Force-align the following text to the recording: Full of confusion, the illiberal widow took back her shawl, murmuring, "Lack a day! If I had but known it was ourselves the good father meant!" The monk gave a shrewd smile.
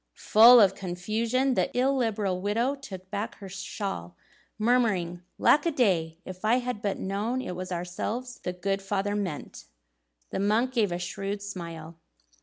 Full 0.15 0.59
of 0.59 0.73
confusion, 0.73 1.53
the 1.53 1.69
illiberal 1.77 2.41
widow 2.41 2.73
took 2.73 3.11
back 3.11 3.35
her 3.35 3.47
shawl, 3.47 4.15
murmuring, 4.57 5.21
"Lack 5.37 5.63
a 5.67 5.71
day! 5.71 6.17
If 6.25 6.43
I 6.43 6.55
had 6.55 6.81
but 6.81 6.97
known 6.97 7.39
it 7.39 7.55
was 7.55 7.71
ourselves 7.71 8.39
the 8.39 8.51
good 8.51 8.81
father 8.81 9.15
meant!" 9.15 9.65
The 10.31 10.39
monk 10.39 10.71
gave 10.73 10.91
a 10.91 10.97
shrewd 10.97 11.43
smile. 11.43 11.99